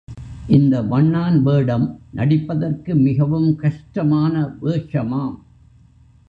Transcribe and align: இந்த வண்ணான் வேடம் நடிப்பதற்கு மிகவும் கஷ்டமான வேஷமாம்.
இந்த 0.47 0.81
வண்ணான் 0.81 1.43
வேடம் 1.43 1.85
நடிப்பதற்கு 2.11 2.95
மிகவும் 2.95 3.55
கஷ்டமான 3.55 4.33
வேஷமாம். 4.61 5.37